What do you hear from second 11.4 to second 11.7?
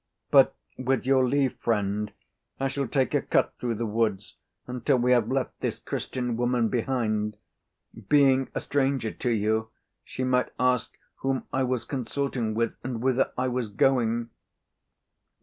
I